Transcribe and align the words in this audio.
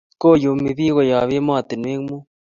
koyumi 0.21 0.69
pik 0.77 0.91
koyab 0.95 1.29
ematinywek 1.37 1.99
mut 2.05 2.23